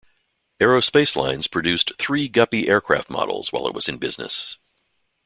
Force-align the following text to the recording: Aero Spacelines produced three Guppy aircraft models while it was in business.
Aero 0.59 0.79
Spacelines 0.79 1.45
produced 1.47 1.91
three 1.99 2.27
Guppy 2.27 2.67
aircraft 2.67 3.07
models 3.11 3.53
while 3.53 3.67
it 3.67 3.75
was 3.75 3.87
in 3.87 3.99
business. 3.99 4.57